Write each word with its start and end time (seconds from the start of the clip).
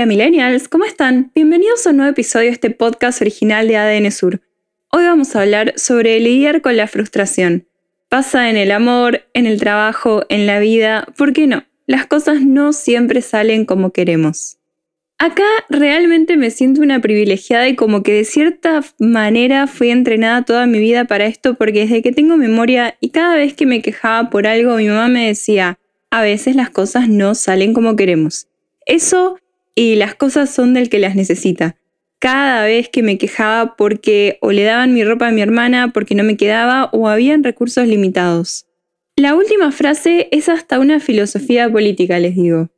Hola 0.00 0.06
millennials, 0.06 0.66
¿cómo 0.66 0.86
están? 0.86 1.30
Bienvenidos 1.34 1.86
a 1.86 1.90
un 1.90 1.98
nuevo 1.98 2.12
episodio 2.12 2.46
de 2.46 2.54
este 2.54 2.70
podcast 2.70 3.20
original 3.20 3.68
de 3.68 3.76
ADN 3.76 4.10
Sur. 4.10 4.40
Hoy 4.90 5.04
vamos 5.04 5.36
a 5.36 5.42
hablar 5.42 5.74
sobre 5.76 6.18
lidiar 6.20 6.62
con 6.62 6.74
la 6.78 6.86
frustración. 6.86 7.66
Pasa 8.08 8.48
en 8.48 8.56
el 8.56 8.70
amor, 8.70 9.26
en 9.34 9.44
el 9.44 9.60
trabajo, 9.60 10.24
en 10.30 10.46
la 10.46 10.58
vida, 10.58 11.06
¿por 11.18 11.34
qué 11.34 11.46
no? 11.46 11.64
Las 11.86 12.06
cosas 12.06 12.40
no 12.40 12.72
siempre 12.72 13.20
salen 13.20 13.66
como 13.66 13.92
queremos. 13.92 14.56
Acá 15.18 15.44
realmente 15.68 16.38
me 16.38 16.50
siento 16.50 16.80
una 16.80 17.02
privilegiada 17.02 17.68
y 17.68 17.76
como 17.76 18.02
que 18.02 18.14
de 18.14 18.24
cierta 18.24 18.80
manera 18.98 19.66
fui 19.66 19.90
entrenada 19.90 20.46
toda 20.46 20.66
mi 20.66 20.78
vida 20.78 21.04
para 21.04 21.26
esto 21.26 21.56
porque 21.56 21.80
desde 21.80 22.00
que 22.00 22.12
tengo 22.12 22.38
memoria 22.38 22.96
y 23.00 23.10
cada 23.10 23.36
vez 23.36 23.52
que 23.52 23.66
me 23.66 23.82
quejaba 23.82 24.30
por 24.30 24.46
algo 24.46 24.76
mi 24.76 24.88
mamá 24.88 25.08
me 25.08 25.26
decía, 25.26 25.78
a 26.10 26.22
veces 26.22 26.56
las 26.56 26.70
cosas 26.70 27.10
no 27.10 27.34
salen 27.34 27.74
como 27.74 27.96
queremos. 27.96 28.46
Eso 28.86 29.36
y 29.74 29.96
las 29.96 30.14
cosas 30.14 30.50
son 30.50 30.74
del 30.74 30.88
que 30.88 30.98
las 30.98 31.16
necesita. 31.16 31.76
Cada 32.18 32.64
vez 32.64 32.88
que 32.88 33.02
me 33.02 33.18
quejaba 33.18 33.76
porque 33.76 34.38
o 34.40 34.52
le 34.52 34.64
daban 34.64 34.92
mi 34.92 35.04
ropa 35.04 35.28
a 35.28 35.30
mi 35.30 35.40
hermana 35.40 35.92
porque 35.92 36.14
no 36.14 36.22
me 36.22 36.36
quedaba 36.36 36.90
o 36.92 37.08
habían 37.08 37.42
recursos 37.42 37.86
limitados. 37.86 38.66
La 39.16 39.34
última 39.34 39.72
frase 39.72 40.28
es 40.30 40.48
hasta 40.48 40.78
una 40.78 41.00
filosofía 41.00 41.70
política, 41.70 42.18
les 42.18 42.34
digo. 42.34 42.70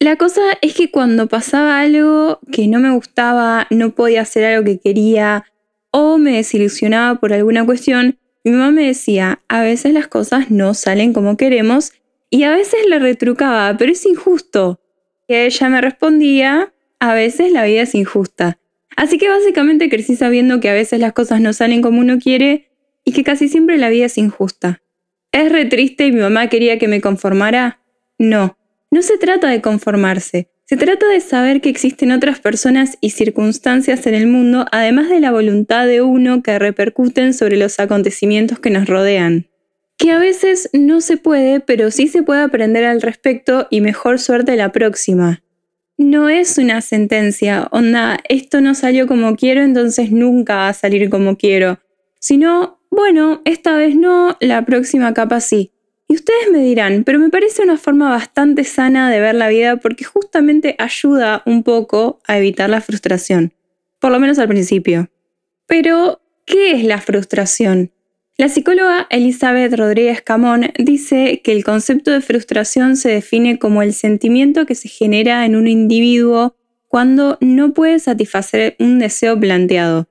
La 0.00 0.16
cosa 0.16 0.42
es 0.60 0.74
que 0.74 0.90
cuando 0.90 1.28
pasaba 1.28 1.80
algo 1.80 2.40
que 2.52 2.68
no 2.68 2.78
me 2.78 2.90
gustaba, 2.90 3.66
no 3.70 3.94
podía 3.94 4.22
hacer 4.22 4.44
algo 4.44 4.64
que 4.64 4.78
quería 4.78 5.44
o 5.90 6.18
me 6.18 6.36
desilusionaba 6.36 7.20
por 7.20 7.32
alguna 7.32 7.64
cuestión, 7.64 8.18
mi 8.42 8.50
mamá 8.50 8.70
me 8.72 8.86
decía, 8.86 9.40
a 9.48 9.62
veces 9.62 9.94
las 9.94 10.08
cosas 10.08 10.50
no 10.50 10.74
salen 10.74 11.12
como 11.12 11.36
queremos 11.36 11.92
y 12.28 12.42
a 12.42 12.50
veces 12.50 12.80
le 12.88 12.98
retrucaba, 12.98 13.76
pero 13.78 13.92
es 13.92 14.04
injusto. 14.04 14.80
Y 15.26 15.34
ella 15.34 15.68
me 15.68 15.80
respondía, 15.80 16.72
a 17.00 17.14
veces 17.14 17.52
la 17.52 17.64
vida 17.64 17.82
es 17.82 17.94
injusta. 17.94 18.58
Así 18.96 19.18
que 19.18 19.28
básicamente 19.28 19.88
crecí 19.88 20.16
sabiendo 20.16 20.60
que 20.60 20.68
a 20.68 20.74
veces 20.74 21.00
las 21.00 21.12
cosas 21.12 21.40
no 21.40 21.52
salen 21.52 21.82
como 21.82 22.00
uno 22.00 22.18
quiere 22.18 22.70
y 23.04 23.12
que 23.12 23.24
casi 23.24 23.48
siempre 23.48 23.78
la 23.78 23.88
vida 23.88 24.06
es 24.06 24.18
injusta. 24.18 24.82
¿Es 25.32 25.50
re 25.50 25.64
triste 25.64 26.06
y 26.06 26.12
mi 26.12 26.20
mamá 26.20 26.48
quería 26.48 26.78
que 26.78 26.88
me 26.88 27.00
conformara? 27.00 27.80
No, 28.18 28.56
no 28.90 29.02
se 29.02 29.18
trata 29.18 29.48
de 29.48 29.60
conformarse, 29.60 30.48
se 30.66 30.76
trata 30.76 31.08
de 31.08 31.20
saber 31.20 31.60
que 31.60 31.68
existen 31.68 32.12
otras 32.12 32.38
personas 32.38 32.96
y 33.00 33.10
circunstancias 33.10 34.06
en 34.06 34.14
el 34.14 34.28
mundo, 34.28 34.66
además 34.70 35.10
de 35.10 35.20
la 35.20 35.32
voluntad 35.32 35.86
de 35.86 36.00
uno 36.00 36.42
que 36.42 36.58
repercuten 36.58 37.34
sobre 37.34 37.56
los 37.56 37.80
acontecimientos 37.80 38.60
que 38.60 38.70
nos 38.70 38.86
rodean 38.86 39.48
que 39.96 40.10
a 40.10 40.18
veces 40.18 40.70
no 40.72 41.00
se 41.00 41.16
puede, 41.16 41.60
pero 41.60 41.90
sí 41.90 42.08
se 42.08 42.22
puede 42.22 42.42
aprender 42.42 42.84
al 42.84 43.02
respecto 43.02 43.66
y 43.70 43.80
mejor 43.80 44.18
suerte 44.18 44.56
la 44.56 44.72
próxima. 44.72 45.42
No 45.96 46.28
es 46.28 46.58
una 46.58 46.80
sentencia, 46.80 47.68
onda, 47.70 48.18
esto 48.28 48.60
no 48.60 48.74
salió 48.74 49.06
como 49.06 49.36
quiero, 49.36 49.62
entonces 49.62 50.10
nunca 50.10 50.56
va 50.56 50.68
a 50.68 50.74
salir 50.74 51.08
como 51.08 51.36
quiero, 51.36 51.78
sino, 52.18 52.80
bueno, 52.90 53.42
esta 53.44 53.76
vez 53.76 53.94
no, 53.94 54.36
la 54.40 54.64
próxima 54.64 55.14
capa 55.14 55.40
sí. 55.40 55.70
Y 56.08 56.16
ustedes 56.16 56.50
me 56.50 56.58
dirán, 56.58 57.04
pero 57.04 57.18
me 57.18 57.30
parece 57.30 57.62
una 57.62 57.78
forma 57.78 58.10
bastante 58.10 58.64
sana 58.64 59.10
de 59.10 59.20
ver 59.20 59.36
la 59.36 59.48
vida 59.48 59.76
porque 59.76 60.04
justamente 60.04 60.74
ayuda 60.78 61.42
un 61.46 61.62
poco 61.62 62.20
a 62.26 62.38
evitar 62.38 62.68
la 62.68 62.80
frustración, 62.80 63.54
por 64.00 64.10
lo 64.10 64.18
menos 64.18 64.38
al 64.38 64.48
principio. 64.48 65.08
Pero, 65.66 66.20
¿qué 66.44 66.72
es 66.72 66.84
la 66.84 67.00
frustración? 67.00 67.93
La 68.36 68.48
psicóloga 68.48 69.06
Elizabeth 69.10 69.72
Rodríguez 69.74 70.20
Camón 70.20 70.72
dice 70.76 71.40
que 71.44 71.52
el 71.52 71.62
concepto 71.62 72.10
de 72.10 72.20
frustración 72.20 72.96
se 72.96 73.10
define 73.10 73.60
como 73.60 73.80
el 73.80 73.94
sentimiento 73.94 74.66
que 74.66 74.74
se 74.74 74.88
genera 74.88 75.46
en 75.46 75.54
un 75.54 75.68
individuo 75.68 76.56
cuando 76.88 77.38
no 77.40 77.72
puede 77.74 78.00
satisfacer 78.00 78.74
un 78.80 78.98
deseo 78.98 79.38
planteado. 79.38 80.08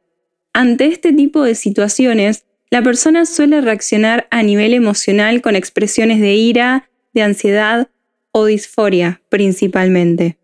Ante 0.54 0.86
este 0.86 1.12
tipo 1.12 1.44
de 1.44 1.56
situaciones, 1.56 2.46
la 2.72 2.82
persona 2.82 3.26
suele 3.26 3.60
reaccionar 3.60 4.26
a 4.32 4.42
nivel 4.42 4.74
emocional 4.74 5.42
con 5.42 5.58
expresiones 5.58 6.22
de 6.22 6.34
ira, 6.36 6.90
de 7.14 7.24
ansiedad 7.24 7.90
o 8.32 8.46
disforia 8.46 9.22
principalmente 9.28 10.38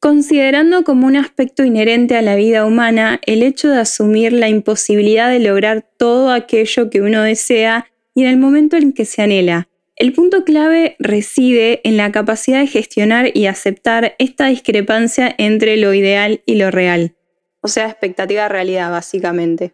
considerando 0.00 0.84
como 0.84 1.06
un 1.06 1.16
aspecto 1.16 1.64
inherente 1.64 2.16
a 2.16 2.22
la 2.22 2.36
vida 2.36 2.64
humana 2.64 3.20
el 3.26 3.42
hecho 3.42 3.68
de 3.68 3.80
asumir 3.80 4.32
la 4.32 4.48
imposibilidad 4.48 5.30
de 5.30 5.40
lograr 5.40 5.86
todo 5.96 6.30
aquello 6.30 6.90
que 6.90 7.00
uno 7.00 7.22
desea 7.22 7.86
y 8.14 8.22
en 8.22 8.28
el 8.28 8.36
momento 8.36 8.76
en 8.76 8.92
que 8.92 9.04
se 9.04 9.22
anhela. 9.22 9.68
El 9.96 10.12
punto 10.12 10.44
clave 10.44 10.96
reside 10.98 11.80
en 11.84 11.96
la 11.96 12.12
capacidad 12.12 12.60
de 12.60 12.66
gestionar 12.66 13.30
y 13.32 13.46
aceptar 13.46 14.14
esta 14.18 14.48
discrepancia 14.48 15.34
entre 15.38 15.78
lo 15.78 15.94
ideal 15.94 16.42
y 16.44 16.56
lo 16.56 16.70
real, 16.70 17.16
o 17.62 17.68
sea, 17.68 17.86
expectativa-realidad 17.86 18.90
básicamente. 18.90 19.72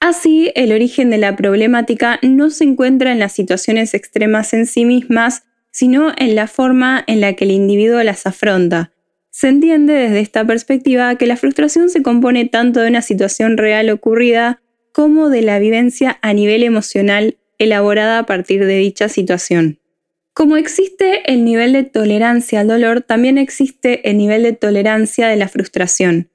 Así, 0.00 0.50
el 0.56 0.72
origen 0.72 1.10
de 1.10 1.18
la 1.18 1.36
problemática 1.36 2.18
no 2.22 2.50
se 2.50 2.64
encuentra 2.64 3.12
en 3.12 3.18
las 3.18 3.32
situaciones 3.32 3.94
extremas 3.94 4.54
en 4.54 4.66
sí 4.66 4.84
mismas, 4.84 5.44
sino 5.70 6.12
en 6.16 6.34
la 6.34 6.48
forma 6.48 7.04
en 7.06 7.20
la 7.20 7.34
que 7.34 7.44
el 7.44 7.52
individuo 7.52 8.02
las 8.02 8.26
afronta, 8.26 8.92
se 9.30 9.48
entiende 9.48 9.92
desde 9.92 10.20
esta 10.20 10.44
perspectiva 10.44 11.14
que 11.16 11.26
la 11.26 11.36
frustración 11.36 11.88
se 11.88 12.02
compone 12.02 12.46
tanto 12.46 12.80
de 12.80 12.88
una 12.88 13.02
situación 13.02 13.56
real 13.56 13.90
ocurrida 13.90 14.60
como 14.92 15.28
de 15.28 15.42
la 15.42 15.58
vivencia 15.58 16.18
a 16.20 16.32
nivel 16.34 16.62
emocional 16.62 17.38
elaborada 17.58 18.18
a 18.18 18.26
partir 18.26 18.64
de 18.66 18.76
dicha 18.76 19.08
situación. 19.08 19.78
Como 20.32 20.56
existe 20.56 21.30
el 21.30 21.44
nivel 21.44 21.72
de 21.72 21.84
tolerancia 21.84 22.60
al 22.60 22.68
dolor, 22.68 23.02
también 23.02 23.38
existe 23.38 24.08
el 24.08 24.16
nivel 24.16 24.42
de 24.42 24.52
tolerancia 24.52 25.28
de 25.28 25.36
la 25.36 25.48
frustración. 25.48 26.30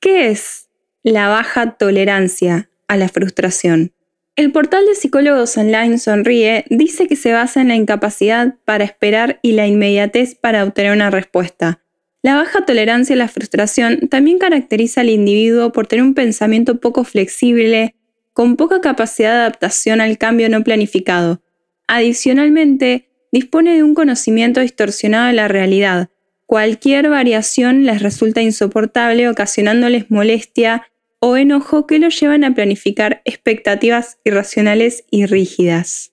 ¿Qué 0.00 0.28
es 0.28 0.68
la 1.02 1.28
baja 1.28 1.76
tolerancia 1.76 2.70
a 2.86 2.96
la 2.96 3.08
frustración? 3.08 3.92
El 4.36 4.52
portal 4.52 4.86
de 4.86 4.94
psicólogos 4.94 5.56
online 5.56 5.98
Sonríe 5.98 6.64
dice 6.70 7.08
que 7.08 7.16
se 7.16 7.32
basa 7.32 7.60
en 7.60 7.68
la 7.68 7.74
incapacidad 7.74 8.54
para 8.64 8.84
esperar 8.84 9.40
y 9.42 9.52
la 9.52 9.66
inmediatez 9.66 10.36
para 10.36 10.62
obtener 10.62 10.92
una 10.92 11.10
respuesta, 11.10 11.82
la 12.22 12.34
baja 12.34 12.64
tolerancia 12.64 13.14
a 13.14 13.18
la 13.18 13.28
frustración 13.28 14.08
también 14.08 14.38
caracteriza 14.38 15.02
al 15.02 15.10
individuo 15.10 15.72
por 15.72 15.86
tener 15.86 16.04
un 16.04 16.14
pensamiento 16.14 16.80
poco 16.80 17.04
flexible, 17.04 17.94
con 18.32 18.56
poca 18.56 18.80
capacidad 18.80 19.32
de 19.32 19.38
adaptación 19.40 20.00
al 20.00 20.18
cambio 20.18 20.48
no 20.48 20.62
planificado. 20.64 21.42
Adicionalmente, 21.86 23.08
dispone 23.32 23.74
de 23.74 23.82
un 23.82 23.94
conocimiento 23.94 24.60
distorsionado 24.60 25.26
de 25.26 25.32
la 25.32 25.48
realidad. 25.48 26.08
Cualquier 26.46 27.08
variación 27.08 27.84
les 27.84 28.02
resulta 28.02 28.42
insoportable, 28.42 29.28
ocasionándoles 29.28 30.10
molestia 30.10 30.86
o 31.20 31.36
enojo 31.36 31.86
que 31.86 31.98
los 31.98 32.18
llevan 32.18 32.44
a 32.44 32.54
planificar 32.54 33.22
expectativas 33.24 34.18
irracionales 34.24 35.04
y 35.10 35.26
rígidas. 35.26 36.12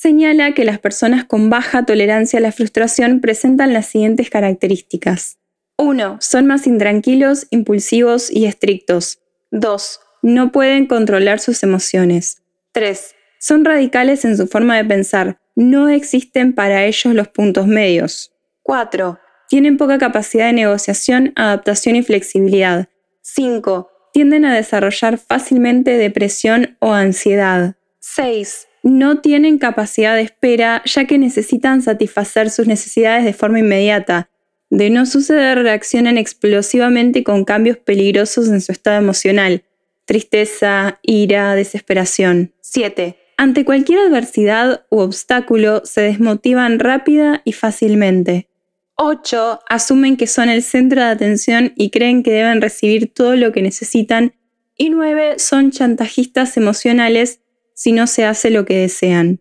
Señala 0.00 0.52
que 0.52 0.64
las 0.64 0.78
personas 0.78 1.24
con 1.24 1.50
baja 1.50 1.84
tolerancia 1.84 2.38
a 2.38 2.42
la 2.42 2.52
frustración 2.52 3.20
presentan 3.20 3.72
las 3.72 3.86
siguientes 3.86 4.30
características. 4.30 5.38
1. 5.76 6.18
Son 6.20 6.46
más 6.46 6.68
intranquilos, 6.68 7.48
impulsivos 7.50 8.30
y 8.30 8.46
estrictos. 8.46 9.18
2. 9.50 10.00
No 10.22 10.52
pueden 10.52 10.86
controlar 10.86 11.40
sus 11.40 11.64
emociones. 11.64 12.44
3. 12.70 13.16
Son 13.40 13.64
radicales 13.64 14.24
en 14.24 14.36
su 14.36 14.46
forma 14.46 14.76
de 14.76 14.84
pensar. 14.84 15.40
No 15.56 15.88
existen 15.88 16.54
para 16.54 16.84
ellos 16.84 17.12
los 17.12 17.26
puntos 17.26 17.66
medios. 17.66 18.32
4. 18.62 19.18
Tienen 19.48 19.76
poca 19.78 19.98
capacidad 19.98 20.46
de 20.46 20.52
negociación, 20.52 21.32
adaptación 21.34 21.96
y 21.96 22.04
flexibilidad. 22.04 22.88
5. 23.22 23.90
Tienden 24.12 24.44
a 24.44 24.54
desarrollar 24.54 25.18
fácilmente 25.18 25.98
depresión 25.98 26.76
o 26.78 26.92
ansiedad. 26.92 27.74
6. 27.98 28.68
No 28.88 29.20
tienen 29.20 29.58
capacidad 29.58 30.16
de 30.16 30.22
espera 30.22 30.82
ya 30.86 31.06
que 31.06 31.18
necesitan 31.18 31.82
satisfacer 31.82 32.48
sus 32.48 32.66
necesidades 32.66 33.24
de 33.24 33.34
forma 33.34 33.58
inmediata 33.58 34.30
de 34.70 34.90
no 34.90 35.06
suceder, 35.06 35.62
reaccionan 35.62 36.18
explosivamente 36.18 37.24
con 37.24 37.44
cambios 37.44 37.78
peligrosos 37.78 38.48
en 38.48 38.60
su 38.60 38.72
estado 38.72 38.98
emocional, 38.98 39.64
tristeza, 40.04 40.98
ira, 41.02 41.54
desesperación. 41.54 42.52
7. 42.60 43.16
Ante 43.36 43.64
cualquier 43.64 44.00
adversidad 44.00 44.84
u 44.90 44.98
obstáculo 44.98 45.82
se 45.84 46.02
desmotivan 46.02 46.78
rápida 46.78 47.40
y 47.44 47.52
fácilmente. 47.52 48.48
8 48.96 49.60
asumen 49.68 50.16
que 50.16 50.26
son 50.26 50.48
el 50.48 50.62
centro 50.62 51.00
de 51.00 51.08
atención 51.08 51.72
y 51.76 51.90
creen 51.90 52.22
que 52.22 52.32
deben 52.32 52.60
recibir 52.60 53.12
todo 53.14 53.36
lo 53.36 53.52
que 53.52 53.62
necesitan. 53.62 54.34
Y 54.76 54.90
9 54.90 55.38
son 55.38 55.70
chantajistas 55.70 56.56
emocionales 56.56 57.40
si 57.78 57.92
no 57.92 58.08
se 58.08 58.24
hace 58.24 58.50
lo 58.50 58.64
que 58.64 58.76
desean. 58.76 59.38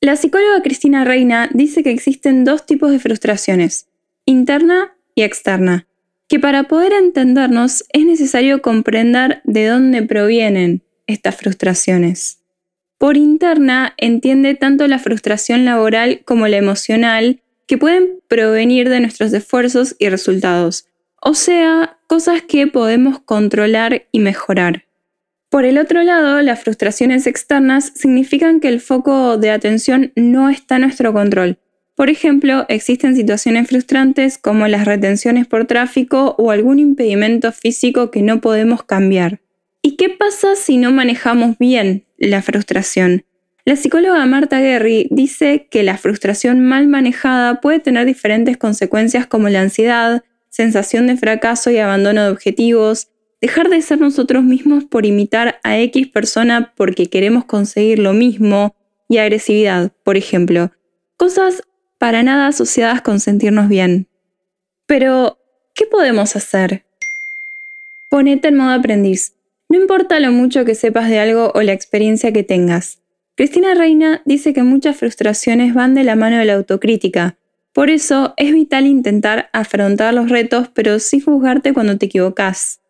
La 0.00 0.16
psicóloga 0.16 0.60
Cristina 0.60 1.04
Reina 1.04 1.48
dice 1.54 1.84
que 1.84 1.92
existen 1.92 2.44
dos 2.44 2.66
tipos 2.66 2.90
de 2.90 2.98
frustraciones, 2.98 3.86
interna 4.24 4.92
y 5.14 5.22
externa, 5.22 5.86
que 6.26 6.40
para 6.40 6.64
poder 6.64 6.92
entendernos 6.92 7.84
es 7.92 8.04
necesario 8.04 8.60
comprender 8.60 9.40
de 9.44 9.68
dónde 9.68 10.02
provienen 10.02 10.82
estas 11.06 11.36
frustraciones. 11.36 12.40
Por 12.98 13.16
interna 13.16 13.94
entiende 13.98 14.56
tanto 14.56 14.88
la 14.88 14.98
frustración 14.98 15.64
laboral 15.64 16.22
como 16.24 16.48
la 16.48 16.56
emocional, 16.56 17.40
que 17.68 17.78
pueden 17.78 18.18
provenir 18.26 18.88
de 18.88 18.98
nuestros 18.98 19.32
esfuerzos 19.32 19.94
y 20.00 20.08
resultados, 20.08 20.86
o 21.22 21.34
sea, 21.34 21.98
cosas 22.08 22.42
que 22.42 22.66
podemos 22.66 23.20
controlar 23.20 24.08
y 24.10 24.18
mejorar. 24.18 24.89
Por 25.50 25.64
el 25.64 25.78
otro 25.78 26.04
lado, 26.04 26.40
las 26.42 26.62
frustraciones 26.62 27.26
externas 27.26 27.92
significan 27.96 28.60
que 28.60 28.68
el 28.68 28.80
foco 28.80 29.36
de 29.36 29.50
atención 29.50 30.12
no 30.14 30.48
está 30.48 30.76
en 30.76 30.82
nuestro 30.82 31.12
control. 31.12 31.58
Por 31.96 32.08
ejemplo, 32.08 32.66
existen 32.68 33.16
situaciones 33.16 33.66
frustrantes 33.66 34.38
como 34.38 34.68
las 34.68 34.84
retenciones 34.84 35.48
por 35.48 35.66
tráfico 35.66 36.36
o 36.38 36.52
algún 36.52 36.78
impedimento 36.78 37.50
físico 37.50 38.12
que 38.12 38.22
no 38.22 38.40
podemos 38.40 38.84
cambiar. 38.84 39.40
¿Y 39.82 39.96
qué 39.96 40.08
pasa 40.08 40.54
si 40.54 40.76
no 40.76 40.92
manejamos 40.92 41.58
bien 41.58 42.04
la 42.16 42.42
frustración? 42.42 43.24
La 43.64 43.74
psicóloga 43.74 44.24
Marta 44.26 44.60
Guerri 44.60 45.08
dice 45.10 45.66
que 45.68 45.82
la 45.82 45.98
frustración 45.98 46.60
mal 46.60 46.86
manejada 46.86 47.60
puede 47.60 47.80
tener 47.80 48.06
diferentes 48.06 48.56
consecuencias 48.56 49.26
como 49.26 49.48
la 49.48 49.62
ansiedad, 49.62 50.22
sensación 50.48 51.08
de 51.08 51.16
fracaso 51.16 51.72
y 51.72 51.78
abandono 51.78 52.22
de 52.22 52.30
objetivos, 52.30 53.08
dejar 53.40 53.68
de 53.70 53.82
ser 53.82 54.00
nosotros 54.00 54.44
mismos 54.44 54.84
por 54.84 55.06
imitar 55.06 55.60
a 55.62 55.78
X 55.78 56.08
persona 56.08 56.72
porque 56.76 57.06
queremos 57.06 57.44
conseguir 57.44 57.98
lo 57.98 58.12
mismo 58.12 58.74
y 59.08 59.18
agresividad, 59.18 59.92
por 60.04 60.16
ejemplo. 60.16 60.70
Cosas 61.16 61.62
para 61.98 62.22
nada 62.22 62.46
asociadas 62.46 63.02
con 63.02 63.20
sentirnos 63.20 63.68
bien. 63.68 64.08
Pero, 64.86 65.38
¿qué 65.74 65.86
podemos 65.86 66.36
hacer? 66.36 66.84
Ponete 68.08 68.48
en 68.48 68.56
modo 68.56 68.70
aprendiz. 68.70 69.34
No 69.68 69.78
importa 69.78 70.18
lo 70.18 70.32
mucho 70.32 70.64
que 70.64 70.74
sepas 70.74 71.08
de 71.08 71.20
algo 71.20 71.52
o 71.54 71.62
la 71.62 71.72
experiencia 71.72 72.32
que 72.32 72.42
tengas. 72.42 73.00
Cristina 73.36 73.74
Reina 73.74 74.22
dice 74.24 74.52
que 74.52 74.62
muchas 74.62 74.96
frustraciones 74.96 75.74
van 75.74 75.94
de 75.94 76.04
la 76.04 76.16
mano 76.16 76.38
de 76.38 76.44
la 76.44 76.54
autocrítica. 76.54 77.38
Por 77.72 77.88
eso 77.88 78.34
es 78.36 78.52
vital 78.52 78.86
intentar 78.86 79.48
afrontar 79.52 80.12
los 80.12 80.28
retos, 80.28 80.68
pero 80.74 80.98
sin 80.98 81.20
juzgarte 81.20 81.72
cuando 81.72 81.96
te 81.96 82.06
equivocas. 82.06 82.80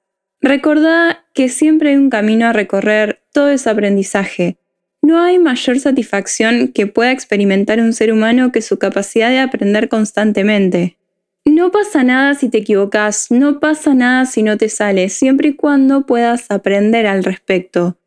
Recordá 0.43 1.25
que 1.35 1.49
siempre 1.49 1.91
hay 1.91 1.97
un 1.97 2.09
camino 2.09 2.47
a 2.47 2.53
recorrer, 2.53 3.21
todo 3.33 3.51
es 3.51 3.67
aprendizaje. 3.67 4.57
No 5.03 5.23
hay 5.23 5.39
mayor 5.39 5.79
satisfacción 5.79 6.69
que 6.69 6.87
pueda 6.87 7.13
experimentar 7.13 7.81
un 7.81 7.93
ser 7.93 8.13
humano 8.13 8.53
que 8.53 8.63
su 8.63 8.79
capacidad 8.79 9.31
de 9.31 9.39
aprender 9.39 9.89
constantemente. 9.89 10.97
No 11.45 11.71
pasa 11.71 12.05
nada 12.05 12.35
si 12.35 12.49
te 12.49 12.59
equivocas, 12.59 13.31
no 13.31 13.61
pasa 13.61 13.95
nada 13.95 14.27
si 14.27 14.43
no 14.43 14.57
te 14.57 14.69
sale, 14.69 15.09
siempre 15.09 15.49
y 15.49 15.55
cuando 15.57 16.07
puedas 16.07 16.51
aprender 16.51 17.07
al 17.07 17.25
respecto. 17.25 17.99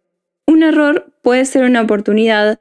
Un 0.45 0.63
error 0.63 1.13
puede 1.21 1.45
ser 1.45 1.63
una 1.63 1.81
oportunidad 1.81 2.59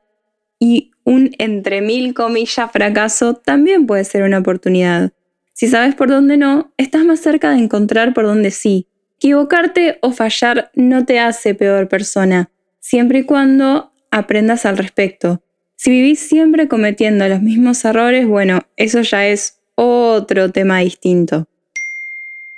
y 0.58 0.92
un 1.04 1.32
entre 1.38 1.80
mil 1.80 2.14
comillas 2.14 2.70
fracaso 2.70 3.34
también 3.34 3.86
puede 3.86 4.04
ser 4.04 4.22
una 4.22 4.38
oportunidad. 4.38 5.12
Si 5.52 5.68
sabes 5.68 5.94
por 5.94 6.08
dónde 6.08 6.36
no, 6.36 6.72
estás 6.76 7.04
más 7.04 7.20
cerca 7.20 7.50
de 7.50 7.58
encontrar 7.58 8.14
por 8.14 8.24
dónde 8.24 8.50
sí. 8.50 8.86
Equivocarte 9.22 9.98
o 10.00 10.10
fallar 10.10 10.72
no 10.74 11.06
te 11.06 11.20
hace 11.20 11.54
peor 11.54 11.86
persona, 11.86 12.50
siempre 12.80 13.20
y 13.20 13.22
cuando 13.22 13.92
aprendas 14.10 14.66
al 14.66 14.76
respecto. 14.76 15.40
Si 15.76 15.92
vivís 15.92 16.18
siempre 16.18 16.66
cometiendo 16.66 17.28
los 17.28 17.40
mismos 17.40 17.84
errores, 17.84 18.26
bueno, 18.26 18.62
eso 18.76 19.02
ya 19.02 19.28
es 19.28 19.60
otro 19.76 20.50
tema 20.50 20.80
distinto. 20.80 21.46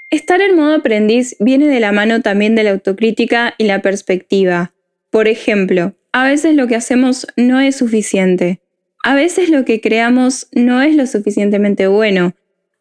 Estar 0.08 0.40
en 0.40 0.56
modo 0.56 0.76
aprendiz 0.76 1.36
viene 1.38 1.66
de 1.66 1.80
la 1.80 1.92
mano 1.92 2.22
también 2.22 2.54
de 2.54 2.62
la 2.62 2.70
autocrítica 2.70 3.54
y 3.58 3.64
la 3.64 3.82
perspectiva. 3.82 4.72
Por 5.10 5.28
ejemplo, 5.28 5.92
a 6.12 6.24
veces 6.24 6.54
lo 6.54 6.66
que 6.66 6.76
hacemos 6.76 7.26
no 7.36 7.60
es 7.60 7.76
suficiente. 7.76 8.62
A 9.04 9.14
veces 9.14 9.50
lo 9.50 9.66
que 9.66 9.82
creamos 9.82 10.48
no 10.52 10.80
es 10.80 10.96
lo 10.96 11.06
suficientemente 11.06 11.88
bueno 11.88 12.34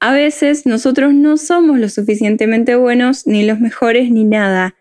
a 0.03 0.11
veces 0.11 0.65
nosotros 0.65 1.13
no 1.13 1.37
somos 1.37 1.79
lo 1.79 1.87
suficientemente 1.87 2.75
buenos, 2.75 3.25
ni 3.25 3.45
los 3.45 3.61
mejores, 3.61 4.11
ni 4.11 4.25
nada. 4.25 4.75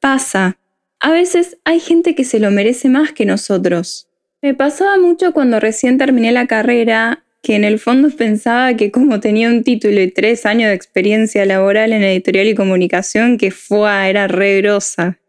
Pasa. 0.00 0.58
A 0.98 1.12
veces 1.12 1.58
hay 1.64 1.78
gente 1.78 2.16
que 2.16 2.24
se 2.24 2.40
lo 2.40 2.50
merece 2.50 2.88
más 2.88 3.12
que 3.12 3.24
nosotros. 3.24 4.08
Me 4.42 4.52
pasaba 4.52 4.98
mucho 4.98 5.32
cuando 5.32 5.60
recién 5.60 5.96
terminé 5.96 6.32
la 6.32 6.48
carrera, 6.48 7.22
que 7.40 7.54
en 7.54 7.62
el 7.62 7.78
fondo 7.78 8.10
pensaba 8.18 8.74
que 8.74 8.90
como 8.90 9.20
tenía 9.20 9.48
un 9.48 9.62
título 9.62 10.00
y 10.00 10.10
tres 10.10 10.44
años 10.44 10.70
de 10.70 10.74
experiencia 10.74 11.46
laboral 11.46 11.92
en 11.92 12.02
editorial 12.02 12.48
y 12.48 12.56
comunicación, 12.56 13.38
que 13.38 13.52
fue, 13.52 14.10
era 14.10 14.26
re 14.26 14.60
grosa. 14.60 15.20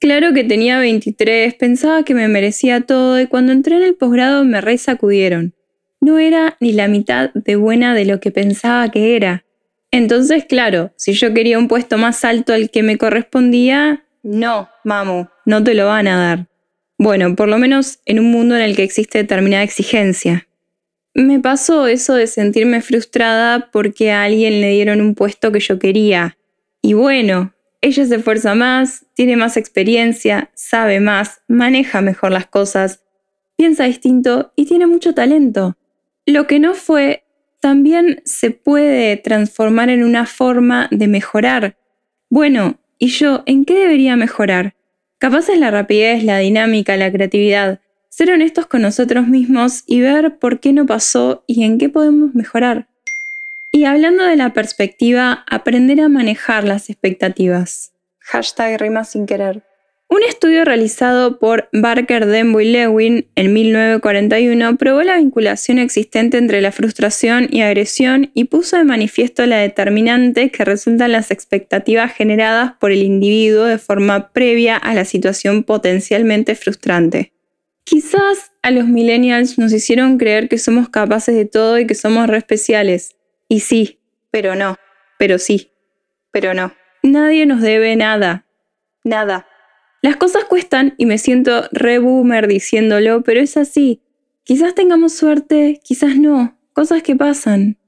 Claro 0.00 0.34
que 0.34 0.44
tenía 0.44 0.78
23, 0.78 1.54
pensaba 1.54 2.02
que 2.02 2.12
me 2.12 2.28
merecía 2.28 2.82
todo 2.82 3.18
y 3.18 3.26
cuando 3.26 3.52
entré 3.52 3.76
en 3.76 3.84
el 3.84 3.94
posgrado 3.94 4.44
me 4.44 4.60
re 4.60 4.76
sacudieron 4.76 5.54
no 6.02 6.18
era 6.18 6.56
ni 6.60 6.72
la 6.72 6.88
mitad 6.88 7.30
de 7.32 7.56
buena 7.56 7.94
de 7.94 8.04
lo 8.04 8.20
que 8.20 8.32
pensaba 8.32 8.90
que 8.90 9.16
era. 9.16 9.44
Entonces, 9.92 10.44
claro, 10.44 10.92
si 10.96 11.12
yo 11.12 11.32
quería 11.32 11.58
un 11.58 11.68
puesto 11.68 11.96
más 11.96 12.24
alto 12.24 12.52
al 12.52 12.70
que 12.70 12.82
me 12.82 12.98
correspondía, 12.98 14.04
no, 14.22 14.68
mamu, 14.84 15.28
no 15.46 15.62
te 15.62 15.74
lo 15.74 15.86
van 15.86 16.08
a 16.08 16.18
dar. 16.18 16.48
Bueno, 16.98 17.36
por 17.36 17.48
lo 17.48 17.56
menos 17.56 18.00
en 18.04 18.18
un 18.18 18.32
mundo 18.32 18.56
en 18.56 18.62
el 18.62 18.74
que 18.74 18.82
existe 18.82 19.18
determinada 19.18 19.62
exigencia. 19.62 20.48
Me 21.14 21.38
pasó 21.38 21.86
eso 21.86 22.14
de 22.14 22.26
sentirme 22.26 22.80
frustrada 22.80 23.70
porque 23.70 24.10
a 24.10 24.24
alguien 24.24 24.60
le 24.60 24.70
dieron 24.70 25.00
un 25.00 25.14
puesto 25.14 25.52
que 25.52 25.60
yo 25.60 25.78
quería. 25.78 26.36
Y 26.80 26.94
bueno, 26.94 27.54
ella 27.80 28.04
se 28.06 28.16
esfuerza 28.16 28.56
más, 28.56 29.06
tiene 29.14 29.36
más 29.36 29.56
experiencia, 29.56 30.50
sabe 30.54 30.98
más, 30.98 31.42
maneja 31.46 32.00
mejor 32.00 32.32
las 32.32 32.46
cosas, 32.46 33.04
piensa 33.56 33.84
distinto 33.84 34.52
y 34.56 34.66
tiene 34.66 34.86
mucho 34.86 35.14
talento. 35.14 35.76
Lo 36.26 36.46
que 36.46 36.60
no 36.60 36.74
fue 36.74 37.24
también 37.60 38.22
se 38.24 38.50
puede 38.50 39.16
transformar 39.16 39.88
en 39.88 40.04
una 40.04 40.26
forma 40.26 40.88
de 40.90 41.08
mejorar. 41.08 41.76
Bueno, 42.28 42.80
¿y 42.98 43.08
yo 43.08 43.42
en 43.46 43.64
qué 43.64 43.74
debería 43.74 44.16
mejorar? 44.16 44.74
Capaz 45.18 45.48
es 45.48 45.58
la 45.58 45.70
rapidez, 45.70 46.24
la 46.24 46.38
dinámica, 46.38 46.96
la 46.96 47.12
creatividad. 47.12 47.80
Ser 48.08 48.32
honestos 48.32 48.66
con 48.66 48.82
nosotros 48.82 49.26
mismos 49.26 49.84
y 49.86 50.00
ver 50.00 50.38
por 50.38 50.60
qué 50.60 50.72
no 50.72 50.86
pasó 50.86 51.44
y 51.46 51.64
en 51.64 51.78
qué 51.78 51.88
podemos 51.88 52.34
mejorar. 52.34 52.88
Y 53.70 53.84
hablando 53.84 54.24
de 54.24 54.36
la 54.36 54.52
perspectiva, 54.52 55.44
aprender 55.48 56.00
a 56.00 56.08
manejar 56.08 56.64
las 56.64 56.90
expectativas. 56.90 57.92
Hashtag. 58.18 59.71
Un 60.12 60.22
estudio 60.24 60.66
realizado 60.66 61.38
por 61.38 61.70
Barker, 61.72 62.26
Denbo 62.26 62.60
y 62.60 62.70
Lewin 62.70 63.28
en 63.34 63.54
1941 63.54 64.76
probó 64.76 65.02
la 65.02 65.16
vinculación 65.16 65.78
existente 65.78 66.36
entre 66.36 66.60
la 66.60 66.70
frustración 66.70 67.48
y 67.50 67.62
agresión 67.62 68.30
y 68.34 68.44
puso 68.44 68.76
de 68.76 68.84
manifiesto 68.84 69.46
la 69.46 69.56
determinante 69.56 70.50
que 70.50 70.66
resultan 70.66 71.12
las 71.12 71.30
expectativas 71.30 72.12
generadas 72.12 72.74
por 72.78 72.92
el 72.92 73.02
individuo 73.02 73.64
de 73.64 73.78
forma 73.78 74.34
previa 74.34 74.76
a 74.76 74.92
la 74.92 75.06
situación 75.06 75.64
potencialmente 75.64 76.56
frustrante. 76.56 77.32
Quizás 77.84 78.52
a 78.60 78.70
los 78.70 78.86
millennials 78.86 79.56
nos 79.56 79.72
hicieron 79.72 80.18
creer 80.18 80.50
que 80.50 80.58
somos 80.58 80.90
capaces 80.90 81.34
de 81.34 81.46
todo 81.46 81.78
y 81.78 81.86
que 81.86 81.94
somos 81.94 82.26
re 82.26 82.36
especiales. 82.36 83.16
Y 83.48 83.60
sí, 83.60 83.98
pero 84.30 84.56
no, 84.56 84.76
pero 85.18 85.38
sí, 85.38 85.70
pero 86.32 86.52
no. 86.52 86.74
Nadie 87.02 87.46
nos 87.46 87.62
debe 87.62 87.96
nada. 87.96 88.44
Nada. 89.04 89.46
Las 90.02 90.16
cosas 90.16 90.44
cuestan 90.44 90.94
y 90.98 91.06
me 91.06 91.16
siento 91.16 91.68
re 91.70 92.00
boomer 92.00 92.48
diciéndolo, 92.48 93.22
pero 93.22 93.40
es 93.40 93.56
así. 93.56 94.02
Quizás 94.42 94.74
tengamos 94.74 95.12
suerte, 95.12 95.80
quizás 95.84 96.16
no. 96.16 96.58
Cosas 96.72 97.04
que 97.04 97.14
pasan. 97.14 97.78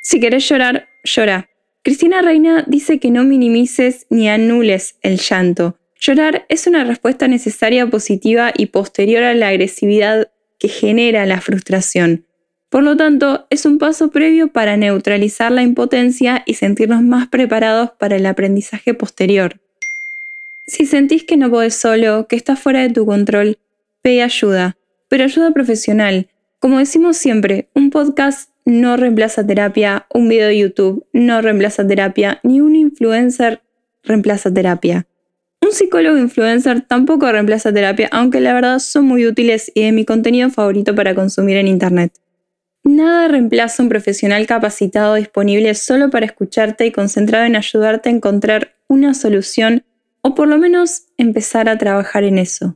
Si 0.00 0.18
querés 0.18 0.48
llorar, 0.48 0.88
llora. 1.04 1.48
Cristina 1.84 2.22
Reina 2.22 2.64
dice 2.66 2.98
que 2.98 3.12
no 3.12 3.22
minimices 3.22 4.06
ni 4.10 4.28
anules 4.28 4.96
el 5.02 5.18
llanto. 5.18 5.78
Llorar 6.00 6.44
es 6.48 6.66
una 6.66 6.82
respuesta 6.82 7.28
necesaria, 7.28 7.88
positiva 7.88 8.52
y 8.56 8.66
posterior 8.66 9.22
a 9.22 9.34
la 9.34 9.48
agresividad 9.48 10.32
que 10.58 10.68
genera 10.68 11.24
la 11.24 11.40
frustración. 11.40 12.26
Por 12.68 12.82
lo 12.82 12.96
tanto, 12.96 13.46
es 13.50 13.64
un 13.64 13.78
paso 13.78 14.10
previo 14.10 14.48
para 14.48 14.76
neutralizar 14.76 15.52
la 15.52 15.62
impotencia 15.62 16.42
y 16.46 16.54
sentirnos 16.54 17.02
más 17.02 17.28
preparados 17.28 17.92
para 17.92 18.16
el 18.16 18.26
aprendizaje 18.26 18.92
posterior. 18.92 19.60
Si 20.68 20.84
sentís 20.84 21.24
que 21.24 21.38
no 21.38 21.50
podés 21.50 21.74
solo, 21.74 22.26
que 22.28 22.36
está 22.36 22.54
fuera 22.54 22.82
de 22.82 22.90
tu 22.90 23.06
control, 23.06 23.58
pide 24.02 24.22
ayuda, 24.22 24.76
pero 25.08 25.24
ayuda 25.24 25.50
profesional. 25.50 26.28
Como 26.60 26.78
decimos 26.78 27.16
siempre, 27.16 27.70
un 27.74 27.88
podcast 27.88 28.50
no 28.66 28.98
reemplaza 28.98 29.46
terapia, 29.46 30.06
un 30.12 30.28
video 30.28 30.48
de 30.48 30.58
YouTube 30.58 31.06
no 31.14 31.40
reemplaza 31.40 31.86
terapia, 31.86 32.38
ni 32.42 32.60
un 32.60 32.76
influencer 32.76 33.62
reemplaza 34.04 34.52
terapia. 34.52 35.06
Un 35.62 35.72
psicólogo 35.72 36.18
influencer 36.18 36.82
tampoco 36.82 37.32
reemplaza 37.32 37.72
terapia, 37.72 38.10
aunque 38.12 38.40
la 38.40 38.52
verdad 38.52 38.78
son 38.78 39.06
muy 39.06 39.26
útiles 39.26 39.72
y 39.74 39.84
de 39.84 39.92
mi 39.92 40.04
contenido 40.04 40.50
favorito 40.50 40.94
para 40.94 41.14
consumir 41.14 41.56
en 41.56 41.68
Internet. 41.68 42.12
Nada 42.84 43.28
reemplaza 43.28 43.82
un 43.82 43.88
profesional 43.88 44.46
capacitado 44.46 45.14
disponible 45.14 45.74
solo 45.74 46.10
para 46.10 46.26
escucharte 46.26 46.84
y 46.84 46.92
concentrado 46.92 47.46
en 47.46 47.56
ayudarte 47.56 48.10
a 48.10 48.12
encontrar 48.12 48.74
una 48.86 49.14
solución 49.14 49.82
o 50.22 50.34
por 50.34 50.48
lo 50.48 50.58
menos 50.58 51.02
empezar 51.16 51.68
a 51.68 51.78
trabajar 51.78 52.24
en 52.24 52.38
eso. 52.38 52.74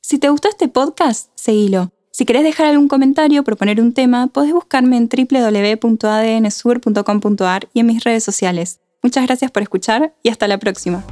Si 0.00 0.18
te 0.18 0.30
gustó 0.30 0.48
este 0.48 0.68
podcast, 0.68 1.28
seguilo. 1.34 1.92
Si 2.10 2.24
querés 2.24 2.42
dejar 2.42 2.64
algún 2.66 2.88
comentario 2.88 3.42
o 3.42 3.44
proponer 3.44 3.80
un 3.80 3.94
tema, 3.94 4.26
podés 4.28 4.52
buscarme 4.52 4.96
en 4.96 5.08
www.adnsur.com.ar 5.08 7.68
y 7.72 7.80
en 7.80 7.86
mis 7.86 8.02
redes 8.02 8.24
sociales. 8.24 8.80
Muchas 9.02 9.26
gracias 9.26 9.50
por 9.50 9.62
escuchar 9.62 10.14
y 10.22 10.30
hasta 10.30 10.48
la 10.48 10.58
próxima. 10.58 11.04